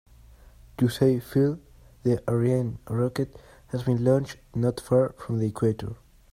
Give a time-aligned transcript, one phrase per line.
[0.79, 1.59] To save fuel,
[2.01, 5.95] the Ariane rocket has been launched not far from the equator.